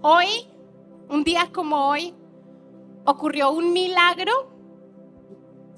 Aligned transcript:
Hoy, 0.00 0.46
un 1.08 1.24
día 1.24 1.50
como 1.52 1.88
hoy, 1.88 2.14
ocurrió 3.04 3.50
un 3.50 3.72
milagro 3.72 4.32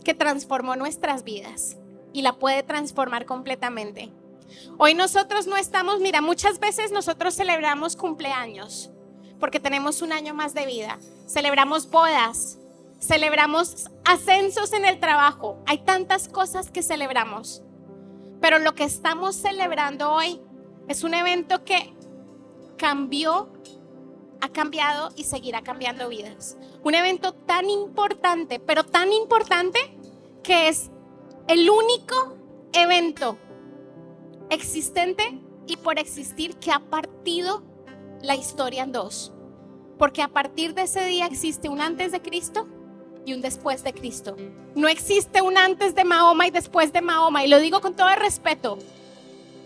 que 0.04 0.12
transformó 0.15 0.77
nuestras 0.77 1.24
vidas 1.24 1.79
y 2.12 2.21
la 2.21 2.38
puede 2.38 2.62
transformar 2.62 3.25
completamente. 3.25 4.13
Hoy 4.78 4.95
nosotros 4.95 5.46
no 5.46 5.56
estamos, 5.56 6.01
mira, 6.01 6.21
muchas 6.21 6.59
veces 6.59 6.92
nosotros 6.92 7.35
celebramos 7.35 7.96
cumpleaños 7.96 8.91
porque 9.38 9.59
tenemos 9.59 10.03
un 10.03 10.13
año 10.13 10.35
más 10.35 10.53
de 10.53 10.67
vida, 10.67 10.99
celebramos 11.27 11.91
bodas, 11.91 12.59
celebramos 13.00 13.88
ascensos 14.05 14.74
en 14.74 14.85
el 14.85 15.00
trabajo, 15.00 15.63
hay 15.67 15.78
tantas 15.78 16.28
cosas 16.28 16.70
que 16.70 16.82
celebramos, 16.82 17.62
pero 18.41 18.59
lo 18.59 18.74
que 18.74 18.84
estamos 18.84 19.37
celebrando 19.37 20.12
hoy 20.12 20.42
es 20.88 21.05
un 21.05 21.14
evento 21.14 21.64
que 21.64 21.95
cambió, 22.77 23.50
ha 24.40 24.48
cambiado 24.48 25.10
y 25.16 25.24
seguirá 25.24 25.62
cambiando 25.62 26.08
vidas. 26.08 26.56
Un 26.82 26.94
evento 26.94 27.32
tan 27.32 27.68
importante, 27.68 28.58
pero 28.60 28.84
tan 28.84 29.12
importante 29.12 29.78
que 30.42 30.68
es 30.68 30.90
el 31.48 31.68
único 31.68 32.36
evento 32.72 33.38
existente 34.50 35.40
y 35.66 35.76
por 35.76 35.98
existir 35.98 36.56
que 36.56 36.72
ha 36.72 36.80
partido 36.80 37.62
la 38.22 38.36
historia 38.36 38.82
en 38.82 38.92
dos. 38.92 39.32
Porque 39.98 40.22
a 40.22 40.28
partir 40.28 40.74
de 40.74 40.82
ese 40.82 41.04
día 41.04 41.27
existe 41.27 41.68
un 41.68 41.80
antes 41.80 42.12
de 42.12 42.22
Cristo 42.22 42.66
y 43.27 43.34
un 43.34 43.42
después 43.42 43.84
de 43.84 43.92
Cristo. 43.92 44.36
No 44.74 44.88
existe 44.88 45.42
un 45.42 45.58
antes 45.58 45.94
de 45.94 46.04
Mahoma 46.04 46.46
y 46.46 46.50
después 46.50 46.92
de 46.92 47.02
Mahoma. 47.02 47.44
Y 47.44 47.48
lo 47.48 47.58
digo 47.58 47.80
con 47.80 47.94
todo 47.94 48.08
el 48.08 48.16
respeto. 48.16 48.78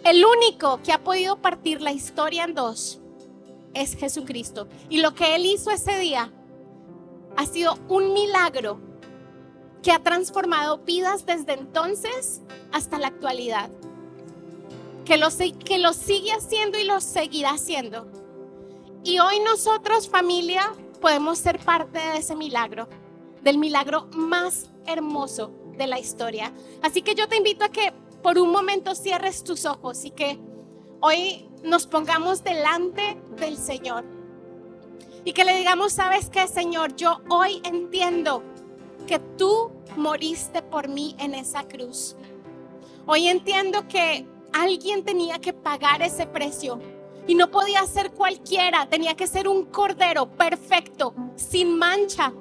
El 0.05 0.25
único 0.25 0.81
que 0.83 0.93
ha 0.93 1.03
podido 1.03 1.37
partir 1.37 1.81
la 1.81 1.93
historia 1.93 2.45
en 2.45 2.55
dos 2.55 3.01
es 3.75 3.97
Jesucristo. 3.97 4.69
Y 4.89 5.01
lo 5.01 5.15
que 5.15 5.35
Él 5.35 5.47
hizo 5.47 5.71
ese 5.71 5.99
día 5.99 6.33
ha 7.37 7.47
sido 7.47 7.79
un 7.89 8.13
milagro 8.13 8.81
que 9.83 9.93
ha 9.93 9.99
transformado 9.99 10.79
vidas 10.79 11.27
desde 11.27 11.53
entonces 11.55 12.41
hasta 12.73 12.99
la 12.99 13.09
actualidad. 13.09 13.71
Que 15.05 15.19
lo, 15.19 15.29
que 15.65 15.79
lo 15.79 15.93
sigue 15.93 16.33
haciendo 16.33 16.79
y 16.79 16.85
lo 16.85 17.01
seguirá 17.01 17.51
haciendo. 17.51 18.07
Y 19.03 19.19
hoy 19.19 19.41
nosotros, 19.41 20.09
familia, 20.09 20.73
podemos 21.01 21.39
ser 21.39 21.59
parte 21.59 21.99
de 21.99 22.17
ese 22.17 22.35
milagro, 22.35 22.89
del 23.43 23.59
milagro 23.59 24.09
más 24.13 24.71
hermoso 24.87 25.53
de 25.77 25.87
la 25.87 25.99
historia. 25.99 26.55
Así 26.83 27.03
que 27.03 27.15
yo 27.15 27.29
te 27.29 27.37
invito 27.37 27.65
a 27.65 27.69
que 27.69 27.93
por 28.23 28.39
un 28.39 28.51
momento 28.51 28.95
cierres 28.95 29.45
tus 29.45 29.67
ojos 29.67 30.07
y 30.07 30.11
que 30.11 30.39
hoy 31.05 31.47
nos 31.63 31.87
pongamos 31.87 32.43
delante 32.43 33.21
del 33.37 33.59
Señor. 33.59 34.05
Y 35.23 35.35
que 35.35 35.45
le 35.45 35.55
digamos, 35.55 35.93
¿sabes 35.93 36.31
qué, 36.31 36.49
Señor? 36.49 36.97
Yo 36.97 37.21
hoy 37.29 37.61
entiendo 37.65 38.43
que 39.07 39.19
tú 39.19 39.71
moriste 39.99 40.63
por 40.63 40.89
mí 40.89 41.15
en 41.19 41.35
esa 41.35 41.65
cruz. 41.65 42.17
Hoy 43.07 43.29
entiendo 43.29 43.87
que 43.87 44.27
alguien 44.55 45.05
tenía 45.05 45.39
que 45.39 45.53
pagar 45.53 46.01
ese 46.01 46.27
precio 46.27 46.81
y 47.27 47.35
no 47.35 47.51
podía 47.51 47.87
ser 47.87 48.13
cualquiera, 48.13 48.89
tenía 48.89 49.15
que 49.15 49.27
ser 49.27 49.47
un 49.47 49.67
cordero 49.67 50.27
perfecto, 50.31 51.15
sin 51.37 51.77
mancha, 51.77 52.33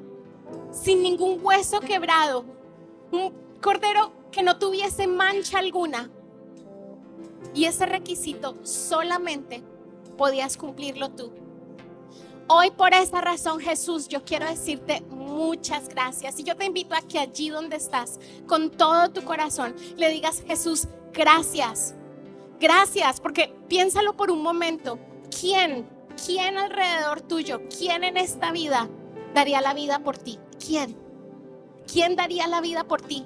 sin 0.71 1.03
ningún 1.03 1.39
hueso 1.43 1.81
quebrado, 1.81 2.45
un 3.11 3.33
cordero 3.61 4.13
que 4.31 4.41
no 4.41 4.57
tuviese 4.57 5.05
mancha 5.05 5.59
alguna. 5.59 6.09
Y 7.53 7.65
ese 7.65 7.85
requisito 7.85 8.57
solamente 8.63 9.63
podías 10.17 10.57
cumplirlo 10.57 11.09
tú. 11.09 11.31
Hoy 12.47 12.71
por 12.71 12.93
esa 12.93 13.21
razón, 13.21 13.59
Jesús, 13.59 14.07
yo 14.07 14.25
quiero 14.25 14.45
decirte 14.45 15.01
muchas 15.09 15.87
gracias. 15.87 16.39
Y 16.39 16.43
yo 16.43 16.55
te 16.55 16.65
invito 16.65 16.93
a 16.93 17.01
que 17.01 17.19
allí 17.19 17.49
donde 17.49 17.77
estás, 17.77 18.19
con 18.47 18.69
todo 18.69 19.09
tu 19.11 19.23
corazón, 19.23 19.75
le 19.95 20.09
digas, 20.09 20.43
Jesús, 20.45 20.87
gracias. 21.13 21.95
Gracias, 22.59 23.21
porque 23.21 23.53
piénsalo 23.67 24.15
por 24.15 24.29
un 24.29 24.41
momento. 24.41 24.99
¿Quién, 25.39 25.87
quién 26.25 26.57
alrededor 26.57 27.21
tuyo, 27.21 27.61
quién 27.75 28.03
en 28.03 28.17
esta 28.17 28.51
vida 28.51 28.89
daría 29.33 29.61
la 29.61 29.73
vida 29.73 29.99
por 29.99 30.17
ti? 30.17 30.37
¿Quién? 30.65 30.97
¿Quién 31.91 32.15
daría 32.15 32.47
la 32.47 32.61
vida 32.61 32.83
por 32.83 33.01
ti? 33.01 33.25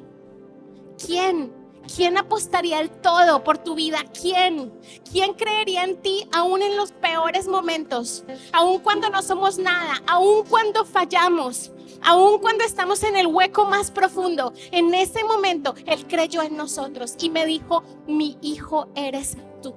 ¿Quién? 1.04 1.57
¿Quién 1.94 2.18
apostaría 2.18 2.80
el 2.80 2.90
todo 2.90 3.44
por 3.44 3.58
tu 3.58 3.76
vida? 3.76 4.00
¿Quién? 4.20 4.74
¿Quién 5.10 5.34
creería 5.34 5.84
en 5.84 6.02
ti 6.02 6.28
aún 6.34 6.62
en 6.62 6.76
los 6.76 6.92
peores 6.92 7.48
momentos? 7.48 8.24
Aún 8.52 8.80
cuando 8.80 9.10
no 9.10 9.22
somos 9.22 9.58
nada, 9.58 10.02
aún 10.06 10.44
cuando 10.50 10.86
fallamos, 10.86 11.72
aún 12.02 12.40
cuando 12.40 12.64
estamos 12.64 13.04
en 13.04 13.16
el 13.16 13.28
hueco 13.28 13.66
más 13.66 13.92
profundo. 13.92 14.54
En 14.72 14.94
ese 14.94 15.24
momento 15.24 15.76
Él 15.86 16.06
creyó 16.08 16.42
en 16.42 16.58
nosotros 16.58 17.16
y 17.20 17.30
me 17.30 17.46
dijo, 17.46 17.84
mi 18.06 18.38
hijo 18.42 18.90
eres 18.96 19.38
tú. 19.62 19.74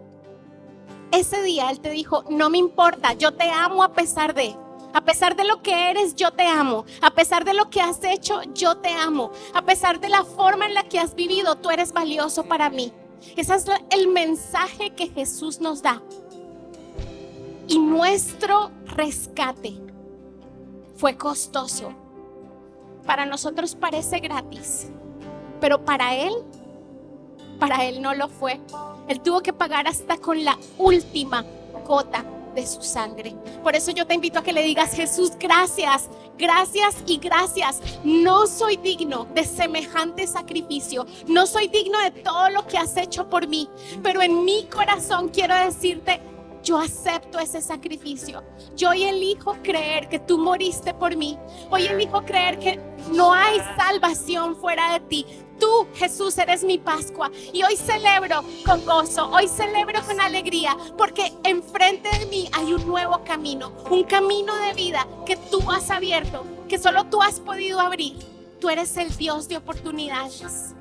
Ese 1.13 1.43
día 1.43 1.71
Él 1.71 1.81
te 1.81 1.91
dijo, 1.91 2.25
no 2.29 2.51
me 2.51 2.59
importa, 2.59 3.13
yo 3.15 3.33
te 3.33 3.51
amo 3.51 3.83
a 3.83 3.93
pesar 3.93 4.35
de... 4.35 4.57
A 4.93 5.01
pesar 5.03 5.37
de 5.37 5.45
lo 5.45 5.63
que 5.63 5.91
eres, 5.91 6.17
yo 6.17 6.33
te 6.33 6.47
amo. 6.47 6.85
A 7.01 7.11
pesar 7.11 7.45
de 7.45 7.55
lo 7.55 7.71
que 7.71 7.81
has 7.81 8.03
hecho, 8.03 8.43
yo 8.55 8.79
te 8.79 8.91
amo. 8.91 9.31
A 9.55 9.63
pesar 9.63 10.01
de 10.01 10.09
la 10.09 10.25
forma 10.25 10.67
en 10.67 10.75
la 10.75 10.83
que 10.83 10.99
has 10.99 11.15
vivido, 11.15 11.57
tú 11.57 11.71
eres 11.71 11.93
valioso 11.93 12.45
para 12.45 12.71
mí. 12.71 12.93
Ese 13.37 13.55
es 13.55 13.67
el 13.91 14.09
mensaje 14.09 14.91
que 14.91 15.09
Jesús 15.09 15.61
nos 15.61 15.83
da. 15.83 16.03
Y 17.69 17.79
nuestro 17.79 18.73
rescate 18.87 19.75
fue 20.97 21.17
costoso. 21.17 21.95
Para 23.07 23.27
nosotros 23.27 23.75
parece 23.75 24.19
gratis, 24.19 24.89
pero 25.61 25.85
para 25.85 26.15
Él, 26.17 26.33
para 27.59 27.85
Él 27.85 28.03
no 28.03 28.15
lo 28.15 28.29
fue. 28.29 28.61
Él 29.09 29.21
tuvo 29.21 29.41
que 29.41 29.53
pagar 29.53 29.87
hasta 29.87 30.19
con 30.19 30.45
la 30.45 30.59
última 30.79 31.45
gota 31.87 32.25
de 32.55 32.67
su 32.67 32.83
sangre. 32.83 33.35
Por 33.63 33.77
eso 33.77 33.91
yo 33.91 34.07
te 34.07 34.15
invito 34.15 34.39
a 34.39 34.43
que 34.43 34.53
le 34.53 34.63
digas, 34.63 34.93
Jesús, 34.93 35.33
gracias, 35.39 36.09
gracias 36.39 36.97
y 37.07 37.19
gracias. 37.19 37.81
No 38.05 38.47
soy 38.47 38.77
digno 38.77 39.27
de 39.35 39.45
semejante 39.45 40.27
sacrificio, 40.27 41.07
no 41.27 41.47
soy 41.47 41.69
digno 41.69 41.99
de 42.01 42.11
todo 42.11 42.51
lo 42.51 42.67
que 42.67 42.79
has 42.79 42.97
hecho 42.97 43.29
por 43.29 43.47
mí, 43.47 43.69
pero 44.03 44.23
en 44.23 44.45
mi 44.45 44.65
corazón 44.65 45.29
quiero 45.29 45.55
decirte, 45.55 46.21
yo 46.63 46.79
acepto 46.79 47.39
ese 47.39 47.61
sacrificio. 47.61 48.43
Yo 48.77 48.91
hoy 48.91 49.05
elijo 49.05 49.57
creer 49.63 50.09
que 50.09 50.19
tú 50.19 50.39
moriste 50.39 50.93
por 50.93 51.17
mí. 51.17 51.39
Hoy 51.71 51.87
elijo 51.87 52.23
creer 52.23 52.59
que 52.59 52.79
no 53.13 53.33
hay 53.33 53.59
salvación 53.77 54.57
fuera 54.57 54.93
de 54.93 55.01
ti. 55.01 55.27
Tú, 55.59 55.87
Jesús, 55.95 56.37
eres 56.39 56.63
mi 56.65 56.79
Pascua. 56.79 57.31
Y 57.53 57.63
hoy 57.63 57.77
celebro 57.77 58.43
con 58.65 58.85
gozo, 58.85 59.31
hoy 59.31 59.49
celebro 59.49 60.03
con 60.03 60.21
alegría, 60.21 60.77
porque 60.97 61.33
enfrente 61.45 62.10
mí 62.31 62.49
hay 62.53 62.73
un 62.73 62.87
nuevo 62.87 63.23
camino, 63.25 63.73
un 63.91 64.05
camino 64.05 64.55
de 64.57 64.73
vida 64.75 65.07
que 65.27 65.37
tú 65.37 65.61
has 65.71 65.91
abierto, 65.91 66.45
que 66.69 66.79
solo 66.79 67.05
tú 67.05 67.21
has 67.21 67.41
podido 67.41 67.81
abrir. 67.81 68.17
Tú 68.61 68.69
eres 68.71 68.97
el 68.97 69.15
Dios 69.17 69.49
de 69.49 69.57
oportunidades. 69.57 70.75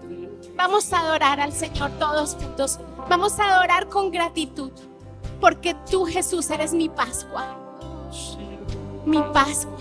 Vamos 0.56 0.92
a 0.94 1.00
adorar 1.00 1.40
al 1.40 1.54
Señor 1.54 1.92
todos 1.98 2.36
juntos. 2.36 2.80
Vamos 3.10 3.40
a 3.40 3.56
adorar 3.56 3.88
con 3.88 4.12
gratitud, 4.12 4.72
porque 5.42 5.76
tú, 5.90 6.06
Jesús, 6.06 6.50
eres 6.50 6.74
mi 6.74 6.90
Pascua. 6.90 7.58
Mi 9.06 9.22
Pascua. 9.34 9.78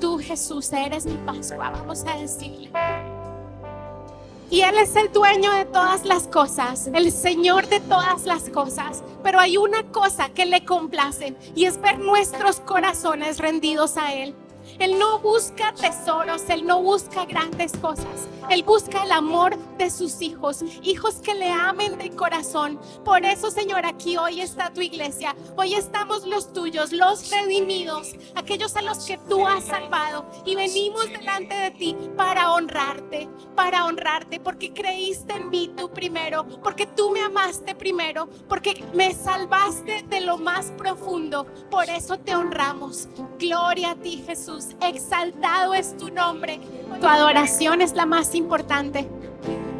Tú, 0.00 0.18
Jesús, 0.18 0.72
eres 0.72 1.06
mi 1.06 1.16
Pascua. 1.26 1.70
Vamos 1.70 2.04
a 2.04 2.16
decirle. 2.16 2.70
Y 4.50 4.62
Él 4.62 4.76
es 4.78 4.96
el 4.96 5.12
dueño 5.12 5.52
de 5.52 5.66
todas 5.66 6.06
las 6.06 6.26
cosas, 6.26 6.86
el 6.86 7.12
Señor 7.12 7.68
de 7.68 7.80
todas 7.80 8.24
las 8.24 8.48
cosas. 8.48 9.04
Pero 9.22 9.38
hay 9.40 9.58
una 9.58 9.82
cosa 9.84 10.30
que 10.30 10.46
le 10.46 10.64
complace 10.64 11.36
y 11.54 11.66
es 11.66 11.78
ver 11.80 11.98
nuestros 11.98 12.60
corazones 12.60 13.38
rendidos 13.38 13.98
a 13.98 14.14
Él. 14.14 14.34
Él 14.78 14.98
no 14.98 15.18
busca 15.18 15.72
tesoros, 15.72 16.48
Él 16.48 16.66
no 16.66 16.82
busca 16.82 17.24
grandes 17.24 17.72
cosas. 17.76 18.28
Él 18.50 18.62
busca 18.62 19.04
el 19.04 19.12
amor 19.12 19.58
de 19.76 19.90
sus 19.90 20.22
hijos, 20.22 20.62
hijos 20.82 21.16
que 21.16 21.34
le 21.34 21.50
amen 21.50 21.98
de 21.98 22.10
corazón. 22.10 22.80
Por 23.04 23.24
eso, 23.24 23.50
Señor, 23.50 23.84
aquí 23.84 24.16
hoy 24.16 24.40
está 24.40 24.72
tu 24.72 24.80
iglesia. 24.80 25.36
Hoy 25.56 25.74
estamos 25.74 26.26
los 26.26 26.52
tuyos, 26.52 26.92
los 26.92 27.30
redimidos, 27.30 28.14
aquellos 28.34 28.74
a 28.76 28.82
los 28.82 29.04
que 29.04 29.18
tú 29.28 29.46
has 29.46 29.64
salvado. 29.64 30.24
Y 30.46 30.54
venimos 30.54 31.06
delante 31.10 31.54
de 31.54 31.70
ti 31.72 31.96
para 32.16 32.52
honrarte, 32.52 33.28
para 33.54 33.84
honrarte, 33.84 34.40
porque 34.40 34.72
creíste 34.72 35.34
en 35.34 35.50
mí 35.50 35.70
tú 35.76 35.90
primero, 35.90 36.46
porque 36.62 36.86
tú 36.86 37.10
me 37.10 37.20
amaste 37.20 37.74
primero, 37.74 38.28
porque 38.48 38.82
me 38.94 39.14
salvaste 39.14 40.04
de 40.08 40.20
lo 40.22 40.38
más 40.38 40.72
profundo. 40.78 41.46
Por 41.70 41.88
eso 41.90 42.18
te 42.18 42.34
honramos. 42.34 43.08
Gloria 43.38 43.90
a 43.90 43.96
ti, 43.96 44.24
Jesús. 44.26 44.57
Exaltado 44.80 45.74
es 45.74 45.96
tu 45.96 46.10
nombre. 46.10 46.60
Tu 47.00 47.06
adoración 47.06 47.80
es 47.80 47.94
la 47.94 48.06
más 48.06 48.34
importante. 48.34 49.08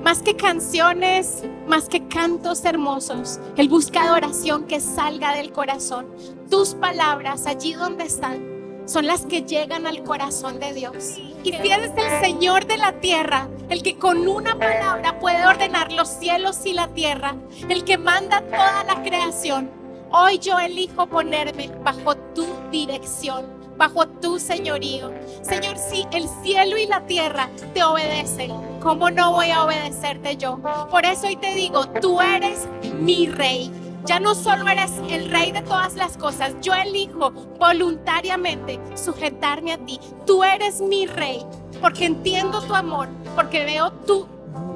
Más 0.02 0.22
que 0.22 0.36
canciones, 0.36 1.42
más 1.66 1.88
que 1.88 2.06
cantos 2.06 2.64
hermosos, 2.64 3.40
Él 3.56 3.68
busca 3.68 4.02
adoración 4.02 4.64
que 4.64 4.80
salga 4.80 5.34
del 5.34 5.52
corazón. 5.52 6.06
Tus 6.48 6.74
palabras 6.74 7.46
allí 7.46 7.74
donde 7.74 8.04
están 8.04 8.58
son 8.86 9.06
las 9.06 9.26
que 9.26 9.42
llegan 9.42 9.86
al 9.86 10.02
corazón 10.02 10.60
de 10.60 10.72
Dios. 10.72 11.18
Y 11.44 11.52
si 11.52 11.70
eres 11.70 11.92
el 11.96 12.24
Señor 12.24 12.66
de 12.66 12.78
la 12.78 12.92
tierra, 13.00 13.48
el 13.68 13.82
que 13.82 13.98
con 13.98 14.26
una 14.26 14.58
palabra 14.58 15.18
puede 15.18 15.46
ordenar 15.46 15.92
los 15.92 16.08
cielos 16.08 16.64
y 16.64 16.72
la 16.72 16.88
tierra, 16.88 17.34
el 17.68 17.84
que 17.84 17.98
manda 17.98 18.40
toda 18.40 18.84
la 18.84 19.02
creación, 19.02 19.70
hoy 20.10 20.38
yo 20.38 20.58
elijo 20.58 21.06
ponerme 21.06 21.70
bajo 21.82 22.16
tu 22.34 22.46
dirección, 22.70 23.57
bajo 23.78 24.06
tu 24.06 24.38
señorío. 24.38 25.10
Señor, 25.40 25.78
si 25.78 26.04
el 26.12 26.28
cielo 26.42 26.76
y 26.76 26.86
la 26.86 27.06
tierra 27.06 27.48
te 27.72 27.82
obedecen, 27.82 28.52
¿cómo 28.80 29.10
no 29.10 29.32
voy 29.32 29.50
a 29.50 29.64
obedecerte 29.64 30.36
yo? 30.36 30.58
Por 30.90 31.06
eso 31.06 31.28
hoy 31.28 31.36
te 31.36 31.54
digo, 31.54 31.88
tú 32.00 32.20
eres 32.20 32.68
mi 33.00 33.28
rey. 33.28 33.70
Ya 34.04 34.20
no 34.20 34.34
solo 34.34 34.68
eres 34.68 34.92
el 35.10 35.30
rey 35.30 35.52
de 35.52 35.62
todas 35.62 35.94
las 35.94 36.16
cosas, 36.16 36.54
yo 36.60 36.74
elijo 36.74 37.30
voluntariamente 37.58 38.80
sujetarme 38.94 39.72
a 39.72 39.78
ti. 39.78 40.00
Tú 40.26 40.42
eres 40.42 40.80
mi 40.80 41.06
rey, 41.06 41.44
porque 41.80 42.06
entiendo 42.06 42.60
tu 42.62 42.74
amor, 42.74 43.08
porque 43.34 43.64
veo 43.64 43.90
tu 44.06 44.26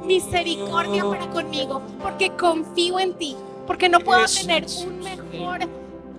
misericordia 0.05 1.03
para 1.05 1.27
conmigo, 1.29 1.81
porque 2.01 2.31
confío 2.31 2.99
en 2.99 3.13
ti, 3.15 3.35
porque 3.65 3.89
no 3.89 3.99
puedo 3.99 4.23
tener 4.25 4.65
un 4.85 4.99
mejor 4.99 5.59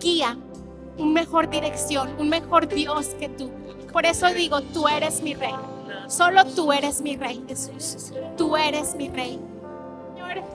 guía, 0.00 0.36
un 0.99 1.12
mejor 1.12 1.50
dirección, 1.50 2.14
un 2.19 2.29
mejor 2.29 2.69
Dios 2.69 3.08
que 3.19 3.29
tú. 3.29 3.50
Por 3.93 4.06
eso 4.06 4.29
digo, 4.29 4.61
tú 4.61 4.88
eres 4.88 5.23
mi 5.23 5.35
rey. 5.35 5.55
Solo 6.08 6.44
tú 6.44 6.73
eres 6.73 7.00
mi 7.00 7.17
rey, 7.17 7.44
Jesús. 7.49 8.12
Tú 8.37 8.56
eres 8.56 8.94
mi 8.94 9.08
rey 9.08 9.41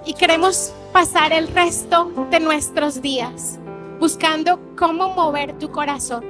y 0.05 0.13
queremos 0.13 0.73
pasar 0.91 1.33
el 1.33 1.47
resto 1.47 2.11
de 2.29 2.39
nuestros 2.39 3.01
días 3.01 3.59
buscando 3.99 4.59
cómo 4.77 5.13
mover 5.13 5.57
tu 5.59 5.71
corazón. 5.71 6.23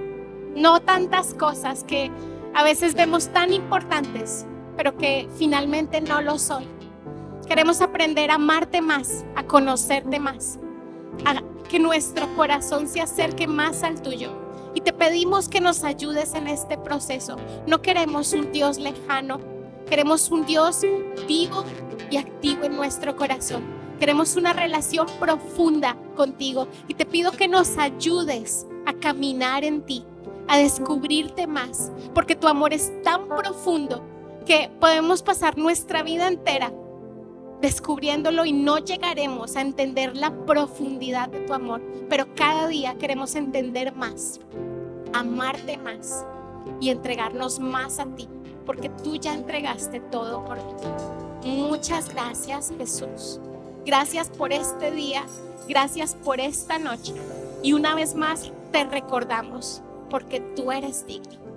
No 0.55 0.81
tantas 0.81 1.33
cosas 1.33 1.83
que 1.83 2.11
a 2.55 2.63
veces 2.63 2.95
vemos 2.95 3.27
tan 3.29 3.53
importantes, 3.53 4.45
pero 4.75 4.97
que 4.97 5.29
finalmente 5.37 6.01
no 6.01 6.21
lo 6.21 6.39
son. 6.39 6.65
Queremos 7.47 7.81
aprender 7.81 8.31
a 8.31 8.35
amarte 8.35 8.81
más, 8.81 9.23
a 9.35 9.43
conocerte 9.43 10.19
más, 10.19 10.59
que 11.69 11.79
nuestro 11.79 12.27
corazón 12.35 12.87
se 12.87 12.99
acerque 12.99 13.47
más 13.47 13.83
al 13.83 14.01
tuyo. 14.01 14.31
Y 14.73 14.81
te 14.81 14.91
pedimos 14.91 15.47
que 15.47 15.61
nos 15.61 15.83
ayudes 15.83 16.33
en 16.33 16.47
este 16.47 16.77
proceso. 16.77 17.37
No 17.67 17.81
queremos 17.81 18.33
un 18.33 18.51
Dios 18.51 18.77
lejano, 18.77 19.39
queremos 19.87 20.29
un 20.31 20.45
Dios 20.45 20.81
vivo 21.27 21.63
y 22.09 22.17
activo 22.17 22.63
en 22.63 22.75
nuestro 22.75 23.15
corazón. 23.15 23.63
Queremos 23.99 24.35
una 24.35 24.53
relación 24.53 25.07
profunda 25.19 25.95
contigo 26.15 26.67
y 26.87 26.93
te 26.93 27.05
pido 27.05 27.31
que 27.31 27.47
nos 27.47 27.77
ayudes 27.77 28.65
a 28.85 28.93
caminar 28.93 29.63
en 29.63 29.81
ti, 29.81 30.05
a 30.47 30.57
descubrirte 30.57 31.47
más, 31.47 31.91
porque 32.13 32.35
tu 32.35 32.47
amor 32.47 32.73
es 32.73 32.91
tan 33.03 33.27
profundo 33.27 34.01
que 34.45 34.71
podemos 34.79 35.21
pasar 35.21 35.57
nuestra 35.57 36.01
vida 36.01 36.27
entera 36.27 36.71
descubriéndolo 37.61 38.45
y 38.45 38.53
no 38.53 38.77
llegaremos 38.79 39.55
a 39.55 39.61
entender 39.61 40.15
la 40.15 40.33
profundidad 40.45 41.29
de 41.29 41.41
tu 41.41 41.53
amor, 41.53 41.81
pero 42.09 42.33
cada 42.35 42.67
día 42.67 42.97
queremos 42.97 43.35
entender 43.35 43.93
más, 43.93 44.39
amarte 45.13 45.77
más 45.77 46.25
y 46.79 46.89
entregarnos 46.89 47.59
más 47.59 47.99
a 47.99 48.05
ti, 48.15 48.27
porque 48.65 48.89
tú 48.89 49.15
ya 49.15 49.33
entregaste 49.33 49.99
todo 49.99 50.45
por 50.45 50.57
mí. 50.57 50.73
Muchas 51.45 52.09
gracias 52.09 52.73
Jesús. 52.77 53.39
Gracias 53.85 54.29
por 54.29 54.51
este 54.53 54.91
día. 54.91 55.25
Gracias 55.67 56.15
por 56.15 56.39
esta 56.39 56.79
noche. 56.79 57.13
Y 57.63 57.73
una 57.73 57.95
vez 57.95 58.15
más 58.15 58.51
te 58.71 58.83
recordamos 58.85 59.81
porque 60.09 60.39
tú 60.55 60.71
eres 60.71 61.05
digno. 61.05 61.48